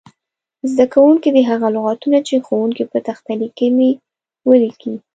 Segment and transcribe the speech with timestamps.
[0.71, 3.67] زده کوونکي دې هغه لغتونه چې ښوونکی په تخته لیکي
[4.49, 4.95] ولیکي.